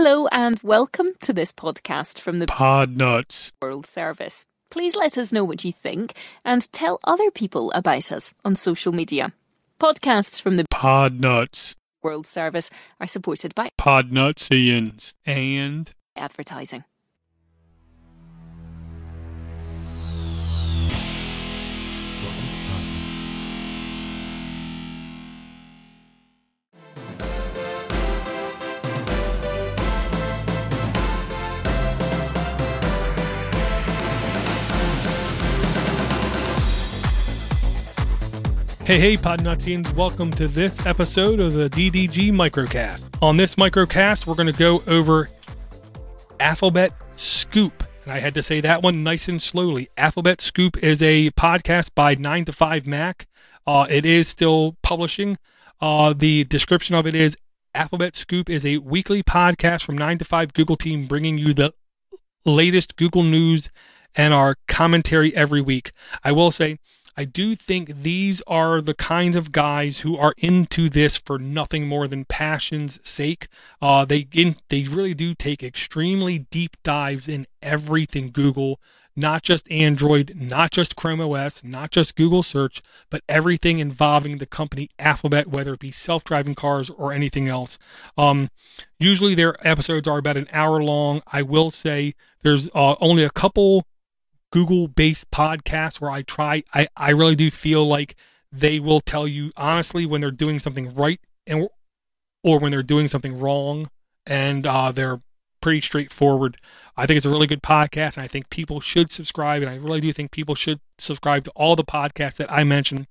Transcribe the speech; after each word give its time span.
Hello 0.00 0.28
and 0.28 0.60
welcome 0.62 1.08
to 1.22 1.32
this 1.32 1.50
podcast 1.50 2.20
from 2.20 2.38
the 2.38 2.46
Podnutz 2.46 3.50
World 3.60 3.84
Service. 3.84 4.44
Please 4.70 4.94
let 4.94 5.18
us 5.18 5.32
know 5.32 5.42
what 5.42 5.64
you 5.64 5.72
think 5.72 6.12
and 6.44 6.72
tell 6.72 7.00
other 7.02 7.32
people 7.32 7.72
about 7.72 8.12
us 8.12 8.32
on 8.44 8.54
social 8.54 8.92
media. 8.92 9.32
Podcasts 9.80 10.40
from 10.40 10.56
the 10.56 10.62
Podnutz. 10.72 11.74
World 12.00 12.28
Service 12.28 12.70
are 13.00 13.08
supported 13.08 13.56
by 13.56 13.70
Podnutzians. 13.76 15.14
And 15.26 15.92
advertising. 16.14 16.84
Hey, 38.88 38.98
hey, 38.98 39.16
Podnutzians, 39.16 39.94
welcome 39.94 40.30
to 40.30 40.48
this 40.48 40.86
episode 40.86 41.40
of 41.40 41.52
the 41.52 41.68
DDG 41.68 42.32
Microcast. 42.32 43.04
On 43.20 43.36
this 43.36 43.56
microcast, 43.56 44.26
we're 44.26 44.34
going 44.34 44.50
to 44.50 44.58
go 44.58 44.82
over 44.86 45.28
Alphabet 46.40 46.94
Scoop. 47.14 47.84
And 48.04 48.12
I 48.14 48.20
had 48.20 48.32
to 48.32 48.42
say 48.42 48.62
that 48.62 48.82
one 48.82 49.02
nice 49.02 49.28
and 49.28 49.42
slowly. 49.42 49.90
Alphabet 49.98 50.40
Scoop 50.40 50.82
is 50.82 51.02
a 51.02 51.30
podcast 51.32 51.90
by 51.94 52.14
9 52.14 52.46
to 52.46 52.52
5 52.54 52.86
Mac. 52.86 53.26
Uh, 53.66 53.86
it 53.90 54.06
is 54.06 54.26
still 54.26 54.78
publishing. 54.82 55.36
Uh, 55.82 56.14
the 56.16 56.44
description 56.44 56.94
of 56.94 57.06
it 57.06 57.14
is 57.14 57.36
Alphabet 57.74 58.16
Scoop 58.16 58.48
is 58.48 58.64
a 58.64 58.78
weekly 58.78 59.22
podcast 59.22 59.84
from 59.84 59.98
9 59.98 60.16
to 60.16 60.24
5 60.24 60.54
Google 60.54 60.76
team 60.76 61.04
bringing 61.04 61.36
you 61.36 61.52
the 61.52 61.74
latest 62.46 62.96
Google 62.96 63.22
news 63.22 63.68
and 64.14 64.32
our 64.32 64.56
commentary 64.66 65.36
every 65.36 65.60
week. 65.60 65.92
I 66.24 66.32
will 66.32 66.50
say, 66.50 66.78
I 67.18 67.24
do 67.24 67.56
think 67.56 68.02
these 68.02 68.40
are 68.46 68.80
the 68.80 68.94
kinds 68.94 69.34
of 69.34 69.50
guys 69.50 69.98
who 69.98 70.16
are 70.16 70.34
into 70.38 70.88
this 70.88 71.16
for 71.18 71.36
nothing 71.36 71.88
more 71.88 72.06
than 72.06 72.24
passion's 72.24 73.00
sake. 73.02 73.48
Uh, 73.82 74.04
they 74.04 74.28
in, 74.32 74.54
they 74.68 74.84
really 74.84 75.14
do 75.14 75.34
take 75.34 75.64
extremely 75.64 76.38
deep 76.38 76.76
dives 76.84 77.28
in 77.28 77.48
everything 77.60 78.30
Google, 78.30 78.78
not 79.16 79.42
just 79.42 79.68
Android, 79.68 80.34
not 80.36 80.70
just 80.70 80.94
Chrome 80.94 81.20
OS, 81.20 81.64
not 81.64 81.90
just 81.90 82.14
Google 82.14 82.44
Search, 82.44 82.82
but 83.10 83.24
everything 83.28 83.80
involving 83.80 84.38
the 84.38 84.46
company 84.46 84.88
Alphabet, 85.00 85.48
whether 85.48 85.74
it 85.74 85.80
be 85.80 85.90
self-driving 85.90 86.54
cars 86.54 86.88
or 86.88 87.12
anything 87.12 87.48
else. 87.48 87.78
Um, 88.16 88.48
usually 89.00 89.34
their 89.34 89.56
episodes 89.66 90.06
are 90.06 90.18
about 90.18 90.36
an 90.36 90.46
hour 90.52 90.80
long. 90.80 91.22
I 91.26 91.42
will 91.42 91.72
say 91.72 92.14
there's 92.44 92.68
uh, 92.76 92.94
only 93.00 93.24
a 93.24 93.30
couple 93.30 93.87
Google 94.50 94.88
based 94.88 95.30
podcasts 95.30 96.00
where 96.00 96.10
I 96.10 96.22
try 96.22 96.62
I, 96.74 96.88
I 96.96 97.10
really 97.10 97.36
do 97.36 97.50
feel 97.50 97.86
like 97.86 98.16
they 98.50 98.80
will 98.80 99.00
tell 99.00 99.28
you 99.28 99.52
honestly 99.56 100.06
when 100.06 100.20
they're 100.20 100.30
doing 100.30 100.58
something 100.58 100.94
right 100.94 101.20
and 101.46 101.68
or 102.42 102.58
when 102.58 102.70
they're 102.70 102.82
doing 102.82 103.08
something 103.08 103.38
wrong 103.38 103.90
and 104.26 104.66
uh, 104.66 104.92
they're 104.92 105.20
pretty 105.60 105.80
straightforward. 105.80 106.56
I 106.96 107.06
think 107.06 107.16
it's 107.16 107.26
a 107.26 107.30
really 107.30 107.46
good 107.46 107.62
podcast 107.62 108.16
and 108.16 108.24
I 108.24 108.28
think 108.28 108.48
people 108.50 108.80
should 108.80 109.10
subscribe 109.10 109.62
and 109.62 109.70
I 109.70 109.76
really 109.76 110.00
do 110.00 110.12
think 110.12 110.30
people 110.30 110.54
should 110.54 110.80
subscribe 110.98 111.44
to 111.44 111.50
all 111.50 111.76
the 111.76 111.84
podcasts 111.84 112.36
that 112.36 112.50
I 112.50 112.64
mentioned 112.64 113.06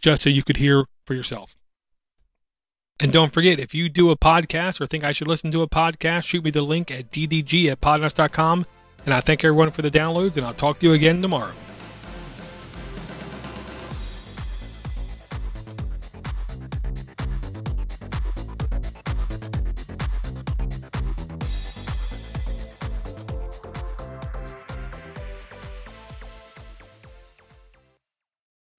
just 0.00 0.22
so 0.22 0.30
you 0.30 0.42
could 0.42 0.56
hear 0.56 0.86
for 1.04 1.14
yourself. 1.14 1.56
And 2.98 3.12
don't 3.12 3.32
forget, 3.32 3.58
if 3.58 3.74
you 3.74 3.88
do 3.88 4.10
a 4.10 4.16
podcast 4.16 4.80
or 4.80 4.86
think 4.86 5.06
I 5.06 5.12
should 5.12 5.28
listen 5.28 5.50
to 5.52 5.62
a 5.62 5.68
podcast, 5.68 6.24
shoot 6.24 6.44
me 6.44 6.50
the 6.50 6.62
link 6.62 6.90
at 6.90 7.10
ddg 7.10 7.70
at 7.70 7.80
podnutz.com. 7.80 8.66
And 9.04 9.14
I 9.14 9.20
thank 9.20 9.44
everyone 9.44 9.70
for 9.70 9.82
the 9.82 9.90
downloads, 9.90 10.36
and 10.36 10.46
I'll 10.46 10.54
talk 10.54 10.78
to 10.80 10.86
you 10.86 10.92
again 10.92 11.20
tomorrow. 11.22 11.52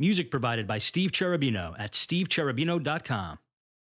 Music 0.02 0.32
provided 0.32 0.66
by 0.66 0.80
Steve 0.80 1.12
Cherubino 1.12 1.76
at 1.78 1.92
stevecherubino.com. 1.92 3.38